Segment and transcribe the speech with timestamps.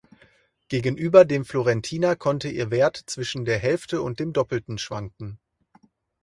[0.67, 5.39] Gegenüber dem Florentiner konnte ihr Wert zwischen der Hälfte und dem Doppelten schwanken.